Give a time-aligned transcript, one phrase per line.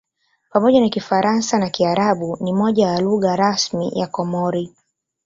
[0.53, 4.71] Pamoja na Kifaransa na Kiarabu ni moja ya lugha rasmi ya Komori.